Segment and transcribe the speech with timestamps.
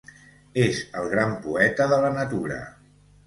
[0.61, 2.59] És el gran poeta de la natura.